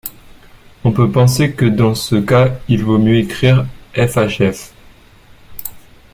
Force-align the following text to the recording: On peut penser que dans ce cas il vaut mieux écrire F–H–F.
On 0.83 0.91
peut 0.91 1.11
penser 1.11 1.53
que 1.53 1.65
dans 1.65 1.93
ce 1.93 2.15
cas 2.15 2.57
il 2.67 2.83
vaut 2.83 2.97
mieux 2.97 3.17
écrire 3.17 3.67
F–H–F. 3.93 4.73